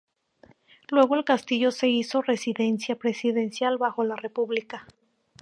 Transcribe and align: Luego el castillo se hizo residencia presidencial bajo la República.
Luego 0.89 1.13
el 1.13 1.23
castillo 1.25 1.69
se 1.69 1.87
hizo 1.87 2.23
residencia 2.23 2.95
presidencial 2.95 3.77
bajo 3.77 4.03
la 4.03 4.15
República. 4.15 4.87